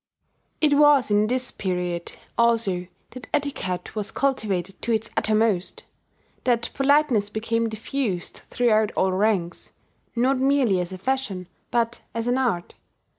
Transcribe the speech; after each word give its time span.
It 0.61 0.73
was 0.73 1.11
in 1.11 1.27
this 1.27 1.51
period 1.51 2.13
also 2.35 2.87
that 3.11 3.27
etiquette 3.35 3.95
was 3.95 4.09
cultivated 4.09 4.81
to 4.81 4.91
its 4.91 5.11
uttermost, 5.15 5.83
that 6.43 6.71
politeness 6.73 7.29
became 7.29 7.69
diffused 7.69 8.41
throughout 8.49 8.89
all 8.93 9.11
ranks, 9.11 9.69
not 10.15 10.39
merely 10.39 10.79
as 10.79 10.91
a 10.91 10.97
fashion, 10.97 11.47
but 11.69 12.01
as 12.15 12.25
an 12.25 12.39
art. 12.39 12.73